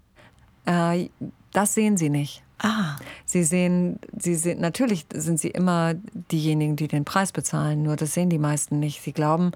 Äh, 0.66 1.08
das 1.52 1.74
sehen 1.74 1.96
sie 1.96 2.10
nicht. 2.10 2.42
Ah, 2.62 2.96
Sie 3.24 3.42
sehen, 3.42 3.98
sie 4.18 4.34
sehen, 4.34 4.60
natürlich 4.60 5.06
sind 5.14 5.40
sie 5.40 5.48
immer 5.48 5.94
diejenigen, 6.30 6.76
die 6.76 6.88
den 6.88 7.06
Preis 7.06 7.32
bezahlen. 7.32 7.82
Nur 7.82 7.96
das 7.96 8.12
sehen 8.12 8.28
die 8.28 8.38
meisten 8.38 8.78
nicht. 8.80 9.00
Sie 9.02 9.12
glauben, 9.12 9.52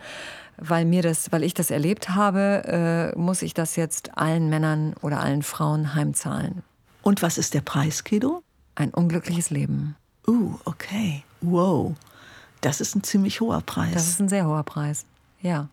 weil 0.56 0.86
mir 0.86 1.02
das, 1.02 1.30
weil 1.30 1.42
ich 1.42 1.52
das 1.52 1.70
erlebt 1.70 2.08
habe, 2.10 3.12
äh, 3.14 3.18
muss 3.18 3.42
ich 3.42 3.52
das 3.52 3.76
jetzt 3.76 4.16
allen 4.16 4.48
Männern 4.48 4.94
oder 5.02 5.20
allen 5.20 5.42
Frauen 5.42 5.94
heimzahlen. 5.94 6.62
und 7.02 7.20
was 7.20 7.36
ist 7.36 7.52
der 7.52 7.60
Preis, 7.60 8.04
Kedo? 8.04 8.42
Ein 8.74 8.88
unglückliches 8.94 9.50
Leben. 9.50 9.96
Uh, 10.26 10.54
okay. 10.64 11.22
Wow. 11.42 11.92
Das 12.64 12.80
ist 12.80 12.94
ein 12.94 13.02
ziemlich 13.02 13.40
hoher 13.40 13.60
Preis. 13.60 13.92
Das 13.92 14.08
ist 14.08 14.20
ein 14.20 14.28
sehr 14.28 14.46
hoher 14.46 14.62
Preis. 14.62 15.04
Ja. 15.40 15.68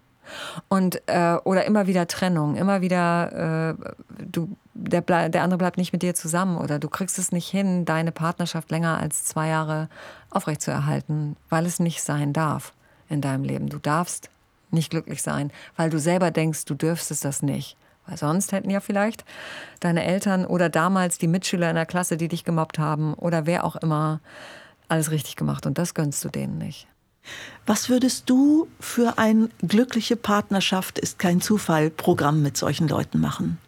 Und 0.70 1.02
äh, 1.08 1.38
oder 1.44 1.66
immer 1.66 1.88
wieder 1.88 2.08
Trennung, 2.08 2.56
immer 2.56 2.82
wieder 2.82 3.76
äh, 3.80 3.92
du 4.20 4.56
der, 4.74 5.02
der 5.02 5.44
andere 5.44 5.58
bleibt 5.58 5.78
nicht 5.78 5.94
mit 5.94 6.02
dir 6.02 6.16
zusammen 6.16 6.58
oder 6.58 6.80
du 6.80 6.90
kriegst 6.90 7.20
es 7.20 7.32
nicht 7.32 7.50
hin, 7.50 7.86
deine 7.86 8.12
Partnerschaft 8.12 8.72
länger 8.72 8.98
als 8.98 9.26
zwei 9.26 9.50
Jahre 9.50 9.90
aufrechtzuerhalten, 10.30 11.36
weil 11.50 11.66
es 11.66 11.80
nicht 11.80 12.02
sein 12.02 12.34
darf 12.34 12.74
in 13.10 13.22
deinem 13.22 13.44
Leben. 13.44 13.70
Du 13.70 13.80
darfst 13.80 14.30
nicht 14.72 14.90
glücklich 14.90 15.22
sein, 15.22 15.52
weil 15.76 15.90
du 15.90 16.00
selber 16.00 16.32
denkst, 16.32 16.66
du 16.66 16.76
dürftest 16.76 17.26
das 17.26 17.42
nicht. 17.42 17.76
Weil 18.08 18.18
sonst 18.18 18.52
hätten 18.52 18.70
ja 18.70 18.80
vielleicht 18.80 19.26
deine 19.80 20.04
Eltern 20.04 20.46
oder 20.46 20.70
damals 20.70 21.18
die 21.18 21.28
Mitschüler 21.28 21.70
in 21.70 21.76
der 21.76 21.86
Klasse, 21.86 22.18
die 22.18 22.30
dich 22.30 22.44
gemobbt 22.44 22.80
haben 22.80 23.14
oder 23.14 23.46
wer 23.46 23.64
auch 23.64 23.76
immer 23.76 24.22
alles 24.92 25.12
richtig 25.12 25.36
gemacht 25.36 25.66
und 25.66 25.78
das 25.78 25.94
gönnst 25.94 26.24
du 26.24 26.30
denen 26.30 26.58
nicht. 26.58 26.88
Was 27.66 27.90
würdest 27.90 28.30
du 28.30 28.68
für 28.80 29.18
ein 29.18 29.50
glückliche 29.62 30.16
Partnerschaft 30.16 30.98
ist 30.98 31.20
kein 31.20 31.40
Zufall 31.42 31.90
Programm 31.90 32.42
mit 32.42 32.58
solchen 32.58 32.88
Leuten 32.88 33.20
machen? 33.20 33.60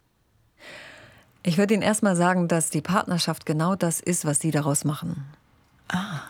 Ich 1.43 1.57
würde 1.57 1.73
Ihnen 1.73 1.83
erstmal 1.83 2.15
sagen, 2.15 2.47
dass 2.47 2.69
die 2.69 2.81
Partnerschaft 2.81 3.45
genau 3.45 3.75
das 3.75 3.99
ist, 3.99 4.25
was 4.25 4.39
Sie 4.39 4.51
daraus 4.51 4.85
machen. 4.85 5.25
Ah. 5.89 6.21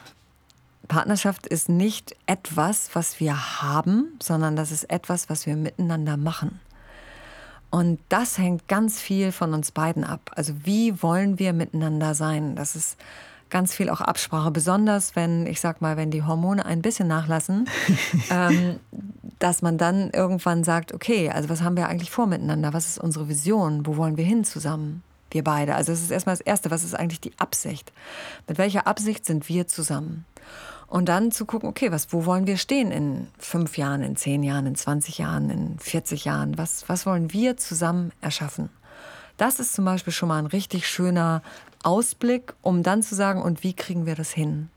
Partnerschaft 0.88 1.47
ist 1.47 1.69
nicht 1.69 2.15
etwas, 2.25 2.89
was 2.93 3.19
wir 3.19 3.62
haben, 3.62 4.17
sondern 4.21 4.55
das 4.55 4.71
ist 4.71 4.89
etwas, 4.89 5.29
was 5.29 5.45
wir 5.45 5.55
miteinander 5.55 6.17
machen. 6.17 6.59
Und 7.69 8.00
das 8.09 8.38
hängt 8.38 8.67
ganz 8.67 9.00
viel 9.00 9.31
von 9.31 9.53
uns 9.53 9.71
beiden 9.71 10.03
ab. 10.03 10.31
Also 10.35 10.53
wie 10.63 11.01
wollen 11.01 11.39
wir 11.39 11.53
miteinander 11.53 12.13
sein? 12.13 12.55
Das 12.55 12.75
ist 12.75 12.97
ganz 13.53 13.74
viel 13.75 13.89
auch 13.89 14.01
Absprache, 14.01 14.50
besonders 14.50 15.15
wenn, 15.15 15.45
ich 15.45 15.62
sag 15.62 15.79
mal, 15.79 15.95
wenn 15.95 16.10
die 16.10 16.24
Hormone 16.24 16.65
ein 16.65 16.81
bisschen 16.81 17.07
nachlassen, 17.07 17.69
ähm, 18.31 18.79
dass 19.38 19.62
man 19.62 19.77
dann 19.77 20.10
irgendwann 20.10 20.63
sagt, 20.63 20.91
okay, 20.91 21.29
also 21.29 21.50
was 21.50 21.62
haben 21.62 21.77
wir 21.77 21.88
eigentlich 21.88 22.10
vor 22.10 22.25
miteinander? 22.25 22.74
Was 22.74 22.89
ist 22.89 22.98
unsere 22.98 23.29
Vision? 23.29 23.86
Wo 23.86 23.95
wollen 23.95 24.17
wir 24.17 24.25
hin 24.25 24.43
zusammen? 24.43 25.03
Wir 25.29 25.43
beide. 25.43 25.75
Also 25.75 25.91
das 25.91 26.01
ist 26.01 26.10
erstmal 26.10 26.36
das 26.36 26.41
Erste, 26.41 26.72
was 26.72 26.83
ist 26.83 26.95
eigentlich 26.95 27.22
die 27.22 27.31
Absicht? 27.38 27.93
Mit 28.48 28.57
welcher 28.57 28.88
Absicht 28.88 29.24
sind 29.24 29.48
wir 29.48 29.67
zusammen? 29.67 30.25
Und 30.88 31.07
dann 31.07 31.31
zu 31.31 31.45
gucken, 31.45 31.69
okay, 31.69 31.91
was, 31.91 32.12
wo 32.12 32.25
wollen 32.25 32.48
wir 32.48 32.57
stehen 32.57 32.91
in 32.91 33.27
fünf 33.38 33.77
Jahren, 33.77 34.01
in 34.01 34.15
zehn 34.15 34.41
Jahren, 34.41 34.65
in 34.65 34.75
20 34.75 35.19
Jahren, 35.19 35.51
in 35.51 35.77
40 35.77 36.25
Jahren? 36.25 36.57
Was, 36.57 36.89
was 36.89 37.05
wollen 37.05 37.31
wir 37.31 37.57
zusammen 37.57 38.12
erschaffen? 38.19 38.69
Das 39.38 39.60
ist 39.60 39.74
zum 39.74 39.86
Beispiel 39.86 40.13
schon 40.13 40.29
mal 40.29 40.39
ein 40.39 40.45
richtig 40.45 40.88
schöner 40.88 41.41
Ausblick, 41.83 42.53
um 42.61 42.83
dann 42.83 43.03
zu 43.03 43.15
sagen, 43.15 43.41
und 43.41 43.63
wie 43.63 43.73
kriegen 43.73 44.05
wir 44.05 44.15
das 44.15 44.31
hin? 44.31 44.69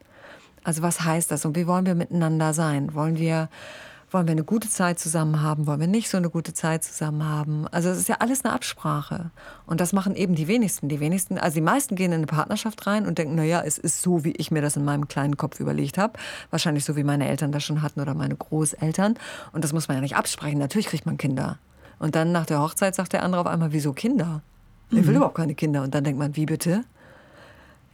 Also 0.65 0.83
was 0.83 1.03
heißt 1.03 1.31
das 1.31 1.45
und 1.45 1.57
wie 1.57 1.67
wollen 1.67 1.87
wir 1.87 1.95
miteinander 1.95 2.53
sein? 2.53 2.95
Wollen 2.95 3.19
wir 3.19 3.49
wollen 4.11 4.29
wir 4.29 4.33
eine 4.33 4.45
gute 4.45 4.69
Zeit 4.69 4.99
zusammen 4.99 5.43
haben? 5.43 5.67
Wollen 5.67 5.81
wir 5.81 5.89
nicht 5.89 6.09
so 6.09 6.17
eine 6.17 6.31
gute 6.31 6.55
Zeit 6.55 6.85
zusammen 6.85 7.25
haben? 7.25 7.67
Also 7.69 7.89
es 7.89 7.99
ist 7.99 8.09
ja 8.09 8.17
alles 8.21 8.45
eine 8.45 8.55
Absprache. 8.55 9.31
Und 9.67 9.81
das 9.81 9.93
machen 9.93 10.15
eben 10.15 10.35
die 10.35 10.47
wenigsten. 10.49 10.89
Die 10.89 11.01
wenigsten, 11.01 11.39
also 11.39 11.57
die 11.57 11.61
meisten 11.61 11.97
gehen 11.97 12.13
in 12.13 12.19
eine 12.19 12.27
Partnerschaft 12.27 12.87
rein 12.87 13.07
und 13.07 13.19
denken, 13.19 13.35
naja, 13.35 13.63
es 13.65 13.79
ist 13.79 14.03
so, 14.03 14.25
wie 14.25 14.33
ich 14.33 14.51
mir 14.51 14.63
das 14.63 14.77
in 14.77 14.85
meinem 14.85 15.09
kleinen 15.09 15.37
Kopf 15.37 15.59
überlegt 15.59 15.99
habe. 15.99 16.15
Wahrscheinlich 16.51 16.85
so, 16.85 16.97
wie 16.97 17.05
meine 17.05 17.29
Eltern 17.29 17.53
das 17.53 17.65
schon 17.65 17.83
hatten 17.83 18.01
oder 18.01 18.15
meine 18.15 18.37
Großeltern. 18.37 19.19
Und 19.53 19.65
das 19.65 19.73
muss 19.73 19.89
man 19.89 19.97
ja 19.97 20.01
nicht 20.01 20.17
absprechen. 20.17 20.59
Natürlich 20.59 20.87
kriegt 20.87 21.07
man 21.07 21.19
Kinder. 21.19 21.59
Und 21.99 22.15
dann 22.15 22.31
nach 22.31 22.47
der 22.47 22.61
Hochzeit 22.61 22.95
sagt 22.95 23.13
der 23.13 23.23
andere 23.23 23.41
auf 23.41 23.47
einmal, 23.47 23.73
wieso 23.73 23.93
Kinder? 23.93 24.43
Ich 24.91 24.99
will 24.99 25.11
mhm. 25.11 25.17
überhaupt 25.17 25.37
keine 25.37 25.55
Kinder. 25.55 25.83
Und 25.83 25.95
dann 25.95 26.05
denkt 26.05 26.19
man, 26.19 26.37
wie 26.37 26.47
bitte? 26.47 26.85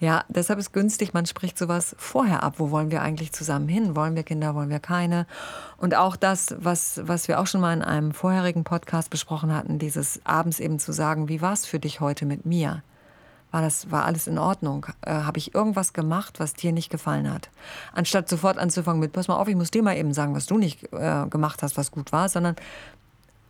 Ja, 0.03 0.25
deshalb 0.29 0.59
ist 0.59 0.73
günstig, 0.73 1.15
man 1.15 1.27
spricht 1.27 1.57
sowas 1.57 1.95
vorher 1.97 2.43
ab. 2.43 2.55
Wo 2.57 2.73
wollen 2.73 2.91
wir 2.91 3.03
eigentlich 3.03 3.31
zusammen 3.31 3.69
hin? 3.69 3.95
Wollen 3.95 4.17
wir 4.17 4.25
Kinder, 4.25 4.57
wollen 4.57 4.69
wir 4.69 4.81
keine? 4.81 5.29
Und 5.77 5.95
auch 5.95 6.17
das, 6.17 6.57
was, 6.59 7.01
was 7.05 7.29
wir 7.29 7.39
auch 7.39 7.47
schon 7.47 7.61
mal 7.61 7.73
in 7.73 7.83
einem 7.83 8.11
vorherigen 8.11 8.65
Podcast 8.65 9.11
besprochen 9.11 9.55
hatten, 9.55 9.79
dieses 9.79 10.21
abends 10.25 10.59
eben 10.59 10.81
zu 10.81 10.91
sagen, 10.91 11.29
wie 11.29 11.41
war 11.41 11.53
es 11.53 11.67
für 11.67 11.79
dich 11.79 12.01
heute 12.01 12.27
mit 12.27 12.45
mir? 12.45 12.83
War 13.53 13.63
das, 13.63 13.93
war 13.93 14.05
alles 14.05 14.27
in 14.27 14.39
Ordnung? 14.39 14.87
Äh, 15.03 15.13
Habe 15.13 15.39
ich 15.39 15.55
irgendwas 15.55 15.93
gemacht, 15.93 16.41
was 16.41 16.55
dir 16.55 16.73
nicht 16.73 16.91
gefallen 16.91 17.33
hat? 17.33 17.51
Anstatt 17.93 18.29
sofort 18.29 18.59
anzufangen 18.59 18.99
mit, 18.99 19.13
pass 19.13 19.29
mal 19.29 19.37
auf, 19.37 19.47
ich 19.47 19.55
muss 19.55 19.71
dir 19.71 19.85
mal 19.85 19.97
eben 19.97 20.13
sagen, 20.15 20.35
was 20.35 20.47
du 20.47 20.59
nicht 20.59 20.93
äh, 20.93 21.27
gemacht 21.31 21.63
hast, 21.63 21.77
was 21.77 21.93
gut 21.93 22.11
war, 22.11 22.29
sondern 22.29 22.57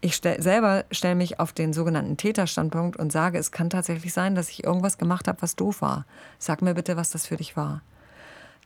ich 0.03 0.17
stell, 0.17 0.43
selber 0.43 0.85
stelle 0.91 1.15
mich 1.15 1.41
auf 1.41 1.53
den 1.53 1.73
sogenannten 1.73 2.17
Täterstandpunkt 2.17 2.99
und 2.99 3.13
sage, 3.13 3.39
es 3.39 3.53
kann 3.53 3.71
tatsächlich 3.71 4.13
sein, 4.13 4.35
dass 4.35 4.51
ich 4.51 4.65
irgendwas 4.65 4.99
gemacht 4.99 5.29
habe, 5.29 5.41
was 5.41 5.57
doof 5.57 5.81
war. 5.81 6.05
Sag 6.39 6.61
mir 6.61 6.75
bitte, 6.75 6.97
was 6.97 7.11
das 7.11 7.27
für 7.27 7.37
dich 7.37 7.57
war. 7.57 7.83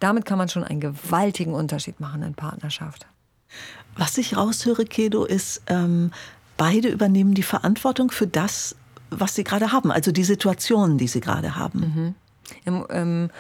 Damit 0.00 0.25
kann 0.25 0.38
man 0.38 0.49
schon 0.49 0.64
einen 0.64 0.81
gewaltigen 0.81 1.55
Unterschied 1.55 2.00
machen 2.00 2.23
in 2.23 2.35
Partnerschaft. 2.35 3.07
Was 3.97 4.16
ich 4.19 4.37
raushöre, 4.37 4.87
Kedo, 4.87 5.25
ist, 5.25 5.62
ähm, 5.66 6.11
beide 6.57 6.88
übernehmen 6.88 7.35
die 7.35 7.43
Verantwortung 7.43 8.11
für 8.11 8.26
das, 8.26 8.75
was 9.11 9.35
sie 9.35 9.45
gerade 9.45 9.73
haben, 9.73 9.93
also 9.93 10.12
die 10.12 10.25
Situationen, 10.25 10.97
die 10.97 11.09
sie 11.09 11.21
gerade 11.21 11.55
haben. 11.55 11.81
Mhm. 11.81 12.14
Im 12.64 12.87
ähm, 12.90 13.31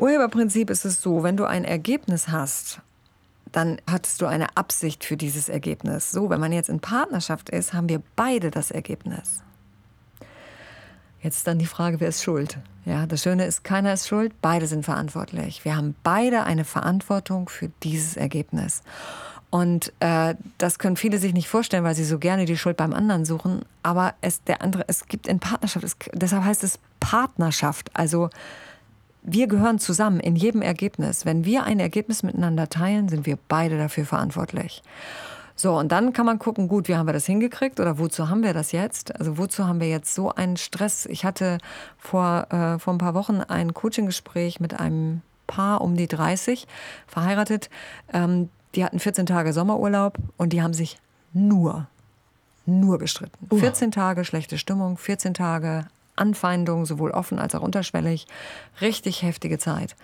Urheberprinzip 0.00 0.70
ist 0.70 0.86
es 0.86 1.02
so, 1.02 1.22
wenn 1.22 1.36
du 1.36 1.44
ein 1.44 1.64
Ergebnis 1.64 2.28
hast 2.28 2.80
dann 3.52 3.80
hattest 3.90 4.20
du 4.20 4.26
eine 4.26 4.56
Absicht 4.56 5.04
für 5.04 5.16
dieses 5.16 5.48
Ergebnis. 5.48 6.10
So, 6.10 6.30
wenn 6.30 6.40
man 6.40 6.52
jetzt 6.52 6.68
in 6.68 6.80
Partnerschaft 6.80 7.50
ist, 7.50 7.72
haben 7.72 7.88
wir 7.88 8.02
beide 8.16 8.50
das 8.50 8.70
Ergebnis. 8.70 9.42
Jetzt 11.20 11.46
dann 11.46 11.58
die 11.58 11.66
Frage, 11.66 12.00
wer 12.00 12.08
ist 12.08 12.22
schuld? 12.22 12.58
Ja, 12.84 13.06
das 13.06 13.22
Schöne 13.22 13.44
ist, 13.44 13.64
keiner 13.64 13.92
ist 13.92 14.06
schuld, 14.06 14.32
beide 14.40 14.66
sind 14.66 14.84
verantwortlich. 14.84 15.64
Wir 15.64 15.76
haben 15.76 15.94
beide 16.04 16.44
eine 16.44 16.64
Verantwortung 16.64 17.48
für 17.48 17.70
dieses 17.82 18.16
Ergebnis. 18.16 18.82
Und 19.50 19.92
äh, 20.00 20.34
das 20.58 20.78
können 20.78 20.96
viele 20.96 21.18
sich 21.18 21.32
nicht 21.32 21.48
vorstellen, 21.48 21.82
weil 21.82 21.94
sie 21.94 22.04
so 22.04 22.18
gerne 22.18 22.44
die 22.44 22.56
Schuld 22.56 22.76
beim 22.76 22.92
anderen 22.92 23.24
suchen. 23.24 23.62
Aber 23.82 24.14
es, 24.20 24.44
der 24.44 24.62
andere, 24.62 24.84
es 24.88 25.06
gibt 25.06 25.26
in 25.26 25.40
Partnerschaft, 25.40 25.84
es, 25.84 25.96
deshalb 26.12 26.44
heißt 26.44 26.62
es 26.64 26.78
Partnerschaft. 27.00 27.90
Also 27.94 28.30
wir 29.32 29.46
gehören 29.46 29.78
zusammen 29.78 30.20
in 30.20 30.36
jedem 30.36 30.62
Ergebnis. 30.62 31.26
Wenn 31.26 31.44
wir 31.44 31.64
ein 31.64 31.80
Ergebnis 31.80 32.22
miteinander 32.22 32.68
teilen, 32.68 33.08
sind 33.08 33.26
wir 33.26 33.38
beide 33.48 33.78
dafür 33.78 34.06
verantwortlich. 34.06 34.82
So, 35.54 35.76
und 35.76 35.90
dann 35.90 36.12
kann 36.12 36.24
man 36.24 36.38
gucken, 36.38 36.68
gut, 36.68 36.86
wie 36.86 36.94
haben 36.94 37.06
wir 37.06 37.12
das 37.12 37.26
hingekriegt 37.26 37.80
oder 37.80 37.98
wozu 37.98 38.28
haben 38.28 38.44
wir 38.44 38.54
das 38.54 38.70
jetzt? 38.70 39.18
Also 39.18 39.38
wozu 39.38 39.66
haben 39.66 39.80
wir 39.80 39.88
jetzt 39.88 40.14
so 40.14 40.32
einen 40.32 40.56
Stress? 40.56 41.04
Ich 41.06 41.24
hatte 41.24 41.58
vor, 41.98 42.46
äh, 42.52 42.78
vor 42.78 42.94
ein 42.94 42.98
paar 42.98 43.14
Wochen 43.14 43.40
ein 43.40 43.74
Coaching-Gespräch 43.74 44.60
mit 44.60 44.78
einem 44.78 45.22
Paar 45.48 45.80
um 45.80 45.96
die 45.96 46.06
30, 46.06 46.68
verheiratet. 47.08 47.70
Ähm, 48.12 48.50
die 48.76 48.84
hatten 48.84 49.00
14 49.00 49.26
Tage 49.26 49.52
Sommerurlaub 49.52 50.18
und 50.36 50.52
die 50.52 50.62
haben 50.62 50.74
sich 50.74 51.00
nur, 51.32 51.88
nur 52.64 52.98
gestritten. 52.98 53.48
Uh. 53.50 53.58
14 53.58 53.90
Tage 53.90 54.24
schlechte 54.24 54.58
Stimmung, 54.58 54.96
14 54.96 55.34
Tage 55.34 55.86
Anfeindungen, 56.18 56.86
sowohl 56.86 57.10
offen 57.10 57.38
als 57.38 57.54
auch 57.54 57.62
unterschwellig. 57.62 58.26
Richtig 58.80 59.22
heftige 59.22 59.58
Zeit. 59.58 59.96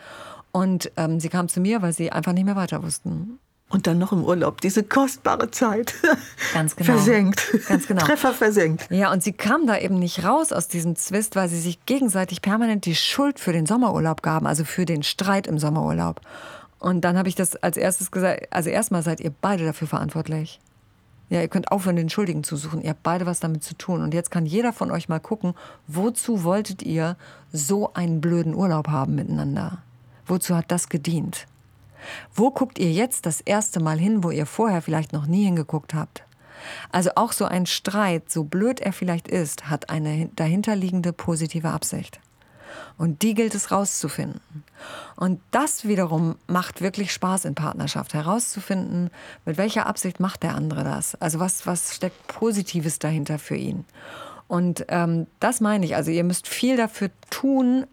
Und 0.52 0.92
ähm, 0.96 1.18
sie 1.20 1.28
kam 1.28 1.48
zu 1.48 1.60
mir, 1.60 1.82
weil 1.82 1.92
sie 1.92 2.12
einfach 2.12 2.32
nicht 2.32 2.44
mehr 2.44 2.56
weiter 2.56 2.82
wussten. 2.82 3.38
Und 3.70 3.88
dann 3.88 3.98
noch 3.98 4.12
im 4.12 4.22
Urlaub, 4.22 4.60
diese 4.60 4.84
kostbare 4.84 5.50
Zeit. 5.50 5.94
Ganz 6.54 6.76
genau. 6.76 6.92
Versenkt. 6.92 7.66
Ganz 7.66 7.88
genau. 7.88 8.04
Treffer 8.04 8.32
versenkt. 8.32 8.86
Ja, 8.90 9.10
und 9.10 9.22
sie 9.22 9.32
kam 9.32 9.66
da 9.66 9.78
eben 9.78 9.98
nicht 9.98 10.24
raus 10.24 10.52
aus 10.52 10.68
diesem 10.68 10.94
Zwist, 10.94 11.34
weil 11.34 11.48
sie 11.48 11.58
sich 11.58 11.84
gegenseitig 11.86 12.40
permanent 12.40 12.84
die 12.84 12.94
Schuld 12.94 13.40
für 13.40 13.52
den 13.52 13.66
Sommerurlaub 13.66 14.22
gaben, 14.22 14.46
also 14.46 14.64
für 14.64 14.84
den 14.84 15.02
Streit 15.02 15.46
im 15.46 15.58
Sommerurlaub. 15.58 16.20
Und 16.78 17.00
dann 17.00 17.18
habe 17.18 17.28
ich 17.28 17.34
das 17.34 17.56
als 17.56 17.76
erstes 17.76 18.10
gesagt, 18.10 18.46
also 18.50 18.70
erstmal 18.70 19.02
seid 19.02 19.18
ihr 19.20 19.32
beide 19.40 19.64
dafür 19.64 19.88
verantwortlich. 19.88 20.60
Ja, 21.34 21.40
ihr 21.40 21.48
könnt 21.48 21.72
aufhören, 21.72 21.96
den 21.96 22.10
Schuldigen 22.10 22.44
zu 22.44 22.54
suchen. 22.54 22.80
Ihr 22.80 22.90
habt 22.90 23.02
beide 23.02 23.26
was 23.26 23.40
damit 23.40 23.64
zu 23.64 23.74
tun. 23.74 24.02
Und 24.02 24.14
jetzt 24.14 24.30
kann 24.30 24.46
jeder 24.46 24.72
von 24.72 24.92
euch 24.92 25.08
mal 25.08 25.18
gucken, 25.18 25.54
wozu 25.88 26.44
wolltet 26.44 26.80
ihr 26.84 27.16
so 27.52 27.92
einen 27.92 28.20
blöden 28.20 28.54
Urlaub 28.54 28.86
haben 28.86 29.16
miteinander? 29.16 29.78
Wozu 30.26 30.54
hat 30.54 30.70
das 30.70 30.88
gedient? 30.88 31.48
Wo 32.32 32.52
guckt 32.52 32.78
ihr 32.78 32.92
jetzt 32.92 33.26
das 33.26 33.40
erste 33.40 33.82
Mal 33.82 33.98
hin, 33.98 34.22
wo 34.22 34.30
ihr 34.30 34.46
vorher 34.46 34.80
vielleicht 34.80 35.12
noch 35.12 35.26
nie 35.26 35.44
hingeguckt 35.44 35.92
habt? 35.92 36.22
Also 36.92 37.10
auch 37.16 37.32
so 37.32 37.46
ein 37.46 37.66
Streit, 37.66 38.30
so 38.30 38.44
blöd 38.44 38.78
er 38.78 38.92
vielleicht 38.92 39.26
ist, 39.26 39.68
hat 39.68 39.90
eine 39.90 40.30
dahinterliegende 40.36 41.12
positive 41.12 41.70
Absicht. 41.70 42.20
Und 42.96 43.22
die 43.22 43.34
gilt 43.34 43.54
es 43.54 43.70
rauszufinden. 43.70 44.40
Und 45.16 45.40
das 45.50 45.86
wiederum 45.86 46.36
macht 46.46 46.80
wirklich 46.80 47.12
Spaß 47.12 47.44
in 47.44 47.54
Partnerschaft, 47.54 48.14
herauszufinden, 48.14 49.10
mit 49.44 49.58
welcher 49.58 49.86
Absicht 49.86 50.20
macht 50.20 50.42
der 50.42 50.54
andere 50.54 50.84
das. 50.84 51.14
Also 51.16 51.40
was, 51.40 51.66
was 51.66 51.94
steckt 51.94 52.26
Positives 52.28 52.98
dahinter 52.98 53.38
für 53.38 53.56
ihn. 53.56 53.84
Und 54.48 54.84
ähm, 54.88 55.26
das 55.40 55.60
meine 55.60 55.84
ich. 55.84 55.96
Also 55.96 56.10
ihr 56.10 56.24
müsst 56.24 56.48
viel 56.48 56.76
dafür 56.76 57.10
tun, 57.30 57.86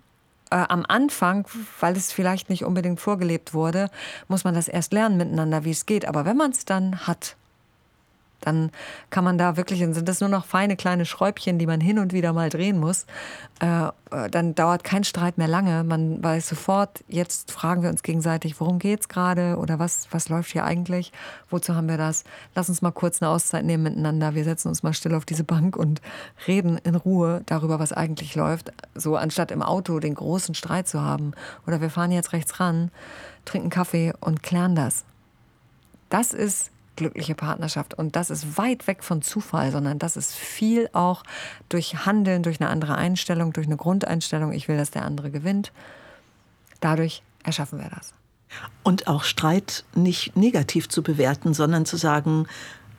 äh, 0.52 0.56
am 0.56 0.86
Anfang, 0.88 1.46
weil 1.80 1.96
es 1.96 2.12
vielleicht 2.12 2.50
nicht 2.50 2.66
unbedingt 2.66 3.00
vorgelebt 3.00 3.54
wurde, 3.54 3.90
muss 4.28 4.44
man 4.44 4.54
das 4.54 4.68
erst 4.68 4.94
lernen 4.94 5.18
miteinander, 5.18 5.64
wie 5.64 5.72
es 5.72 5.86
geht. 5.86 6.06
Aber 6.06 6.26
wenn 6.26 6.38
man 6.38 6.52
es 6.52 6.66
dann 6.66 7.08
hat, 7.08 7.38
dann 8.42 8.72
kann 9.10 9.24
man 9.24 9.38
da 9.38 9.58
wirklich, 9.58 9.80
dann 9.80 9.94
sind 9.94 10.10
das 10.10 10.20
nur 10.20 10.30
noch 10.30 10.46
feine 10.46 10.76
kleine 10.76 11.06
Schräubchen, 11.06 11.60
die 11.60 11.68
man 11.68 11.80
hin 11.80 12.00
und 12.00 12.14
wieder 12.14 12.34
mal 12.34 12.50
drehen 12.50 12.80
muss. 12.80 13.06
Äh, 13.60 13.90
äh, 14.12 14.30
dann 14.30 14.56
dauert 14.56 14.84
kein 14.84 15.04
Streit 15.04 15.38
mehr 15.38 15.48
lange. 15.48 15.84
Man 15.84 16.24
weiß 16.24 16.50
sofort, 16.50 17.04
jetzt 17.08 17.52
fragen 17.52 17.82
wir 17.82 17.90
uns 17.90 18.04
gegenseitig, 18.04 18.60
worum 18.60 18.80
geht's 18.80 19.08
gerade 19.08 19.58
oder 19.58 19.80
was, 19.80 20.08
was 20.12 20.30
läuft 20.30 20.52
hier 20.52 20.66
eigentlich? 20.66 21.12
Wozu 21.50 21.76
haben 21.76 21.88
wir 21.88 21.98
das? 21.98 22.24
Lass 22.56 22.70
uns 22.70 22.82
mal 22.82 22.92
kurz 22.92 23.22
eine 23.22 23.32
Auszeit 23.32 23.66
nehmen 23.66 23.84
miteinander. 23.84 24.36
Wir 24.36 24.44
setzen 24.44 24.68
uns 24.68 24.84
mal 24.84 24.94
still 24.94 25.16
auf 25.16 25.26
diese 25.26 25.44
Bank 25.44 25.78
und 25.78 26.02
reden 26.48 26.78
in 26.80 26.96
Ruhe 26.96 27.42
darüber, 27.46 27.80
was 27.80 27.94
eigentlich 27.94 28.36
läuft. 28.36 28.72
So 28.96 29.16
anstatt 29.16 29.52
im 29.52 29.62
Auto 29.62 30.00
den 30.00 30.16
großen 30.16 30.56
Streit 30.56 30.88
zu 30.88 31.02
haben. 31.02 31.32
Oder 31.66 31.82
wir 31.82 31.90
fahren 31.90 32.12
jetzt 32.12 32.34
rechts 32.34 32.60
ran, 32.60 32.92
trinken 33.46 33.70
Kaffee 33.70 34.14
und 34.20 34.44
klären 34.44 34.76
das. 34.76 35.06
Das 36.10 36.34
ist 36.34 36.72
glückliche 37.02 37.34
Partnerschaft. 37.34 37.96
Und 37.96 38.16
das 38.16 38.30
ist 38.30 38.58
weit 38.58 38.86
weg 38.86 39.04
von 39.04 39.24
Zufall, 39.24 39.72
sondern 39.72 39.98
das 39.98 40.16
ist 40.16 40.36
viel 40.36 40.88
auch 40.94 41.24
durch 41.68 42.06
Handeln, 42.06 42.44
durch 42.44 42.62
eine 42.62 42.70
andere 42.70 42.96
Einstellung, 42.96 43.54
durch 43.54 43.66
eine 43.66 43.78
Grundeinstellung. 43.78 44.54
Ich 44.54 44.68
will, 44.68 44.78
dass 44.78 44.92
der 44.92 45.04
andere 45.04 45.32
gewinnt. 45.32 45.72
Dadurch 46.80 47.24
erschaffen 47.44 47.80
wir 47.80 47.90
das. 47.90 48.14
Und 48.84 49.08
auch 49.08 49.24
Streit 49.24 49.84
nicht 49.96 50.38
negativ 50.38 50.90
zu 50.90 51.02
bewerten, 51.02 51.54
sondern 51.56 51.86
zu 51.86 51.98
sagen, 51.98 52.48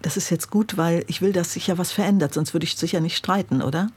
das 0.01 0.17
ist 0.17 0.31
jetzt 0.31 0.51
gut, 0.51 0.77
weil 0.77 1.05
ich 1.07 1.23
will, 1.23 1.33
dass 1.33 1.53
sich 1.53 1.69
ja 1.69 1.79
was 1.79 1.93
verändert, 1.93 2.35
sonst 2.35 2.55
würde 2.55 2.65
ich 2.65 2.77
sicher 2.77 3.01
nicht 3.01 3.17
streiten, 3.17 3.63
oder? 3.63 3.89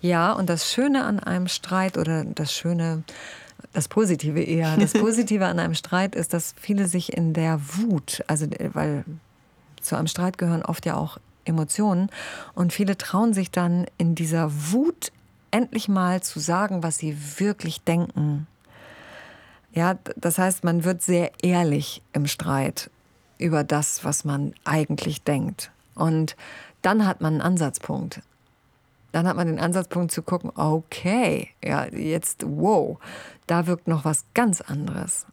Ja, 0.00 0.32
und 0.32 0.48
das 0.48 0.72
Schöne 0.72 1.04
an 1.04 1.20
einem 1.20 1.48
Streit 1.48 1.98
oder 1.98 2.24
das 2.24 2.52
Schöne, 2.52 3.02
das 3.72 3.88
Positive 3.88 4.40
eher, 4.40 4.76
das 4.78 4.92
Positive 4.94 5.46
an 5.46 5.58
einem 5.58 5.74
Streit 5.74 6.14
ist, 6.14 6.32
dass 6.32 6.54
viele 6.58 6.86
sich 6.86 7.12
in 7.12 7.34
der 7.34 7.60
Wut, 7.60 8.22
also 8.26 8.46
weil 8.72 9.04
zu 9.80 9.96
einem 9.96 10.06
Streit 10.06 10.38
gehören 10.38 10.62
oft 10.62 10.86
ja 10.86 10.96
auch 10.96 11.18
Emotionen 11.44 12.10
und 12.54 12.72
viele 12.72 12.96
trauen 12.98 13.34
sich 13.34 13.50
dann 13.50 13.86
in 13.98 14.14
dieser 14.14 14.50
Wut 14.72 15.12
endlich 15.50 15.88
mal 15.88 16.22
zu 16.22 16.38
sagen, 16.38 16.82
was 16.82 16.98
sie 16.98 17.16
wirklich 17.38 17.82
denken. 17.82 18.46
Ja, 19.72 19.98
das 20.16 20.38
heißt, 20.38 20.64
man 20.64 20.84
wird 20.84 21.02
sehr 21.02 21.32
ehrlich 21.42 22.02
im 22.12 22.26
Streit 22.26 22.90
über 23.38 23.64
das, 23.64 24.04
was 24.04 24.24
man 24.24 24.54
eigentlich 24.64 25.22
denkt. 25.22 25.70
Und 25.94 26.36
dann 26.82 27.06
hat 27.06 27.20
man 27.20 27.34
einen 27.34 27.42
Ansatzpunkt. 27.42 28.20
Dann 29.12 29.26
hat 29.26 29.36
man 29.36 29.48
den 29.48 29.60
Ansatzpunkt 29.60 30.12
zu 30.12 30.22
gucken, 30.22 30.52
okay, 30.54 31.50
ja, 31.64 31.86
jetzt, 31.86 32.44
wow, 32.46 32.98
da 33.46 33.66
wirkt 33.66 33.88
noch 33.88 34.04
was 34.04 34.24
ganz 34.34 34.60
anderes. 34.60 35.26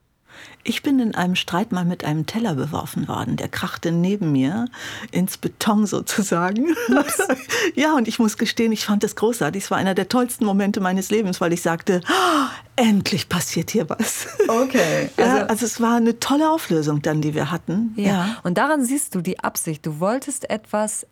Ich 0.64 0.84
bin 0.84 1.00
in 1.00 1.16
einem 1.16 1.36
Streit 1.36 1.72
mal 1.72 1.86
mit 1.86 2.04
einem 2.04 2.26
Teller 2.26 2.56
beworfen 2.56 3.08
worden. 3.08 3.38
Der 3.38 3.48
krachte 3.48 3.92
neben 3.92 4.32
mir 4.32 4.68
ins 5.12 5.38
Beton 5.38 5.86
sozusagen. 5.86 6.76
ja, 7.76 7.96
und 7.96 8.08
ich 8.08 8.20
muss 8.20 8.38
gestehen, 8.38 8.72
ich 8.72 8.86
fand 8.86 9.04
das 9.04 9.16
großartig. 9.16 9.64
Es 9.64 9.72
war 9.72 9.78
einer 9.78 9.96
der 9.96 10.10
tollsten 10.10 10.46
Momente 10.46 10.82
meines 10.82 11.10
Lebens, 11.10 11.40
weil 11.40 11.54
ich 11.54 11.62
sagte, 11.62 12.02
oh, 12.10 12.48
endlich 12.76 13.30
passiert 13.30 13.72
hier 13.72 13.90
was. 13.90 14.28
Okay. 14.48 15.10
Also, 15.18 15.38
ja, 15.38 15.46
also 15.46 15.66
es 15.66 15.82
war 15.82 15.98
eine 15.98 16.20
tolle 16.20 16.50
Auflösung 16.50 17.02
dann, 17.02 17.22
die 17.22 17.34
wir 17.34 17.50
hatten. 17.50 17.94
Ja. 17.96 18.06
ja. 18.06 18.38
Und 18.44 18.58
daran 18.58 18.84
siehst 18.84 19.16
du 19.16 19.22
die 19.22 19.40
Absicht. 19.40 19.86
Du 19.86 20.00
wolltest 20.00 20.50
etwas 20.50 21.08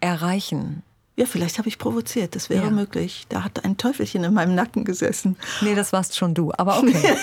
erreichen. 0.00 0.82
Ja, 1.18 1.26
vielleicht 1.26 1.58
habe 1.58 1.68
ich 1.68 1.78
provoziert, 1.78 2.36
das 2.36 2.48
wäre 2.48 2.66
ja. 2.66 2.70
möglich. 2.70 3.26
Da 3.28 3.42
hat 3.42 3.64
ein 3.64 3.76
Teufelchen 3.76 4.22
in 4.22 4.32
meinem 4.32 4.54
Nacken 4.54 4.84
gesessen. 4.84 5.36
Nee, 5.62 5.74
das 5.74 5.92
warst 5.92 6.16
schon 6.16 6.32
du, 6.32 6.52
aber 6.56 6.78
okay. 6.78 6.94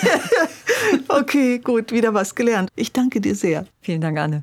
okay, 1.08 1.58
gut, 1.58 1.92
wieder 1.92 2.12
was 2.14 2.34
gelernt. 2.34 2.70
Ich 2.76 2.92
danke 2.92 3.20
dir 3.20 3.34
sehr. 3.34 3.66
Vielen 3.80 4.00
Dank, 4.00 4.18
Anne. 4.18 4.34